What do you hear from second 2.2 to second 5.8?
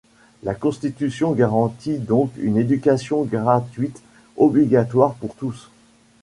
une éducation gratuite, obligatoire pour tous.